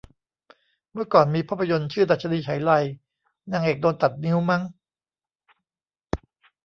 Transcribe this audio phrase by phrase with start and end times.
[0.91, 2.71] เมื่อก่อนมีภาพยนต์ชื่อดรรชนีไฉไล
[3.51, 4.63] นางเอกโดนตัดนิ้วมั้ง